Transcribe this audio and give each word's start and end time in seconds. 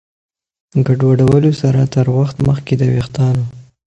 ګډوډولو 0.85 1.51
سره 1.61 1.81
تر 1.93 2.05
وخت 2.17 2.37
مخکې 2.47 2.73
د 2.77 2.83
ویښتانو 2.93 3.43